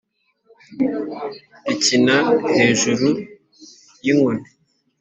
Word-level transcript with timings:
Ikina 1.73 2.17
hejuru 2.55 3.07
y' 4.03 4.09
inkoni, 4.11 4.47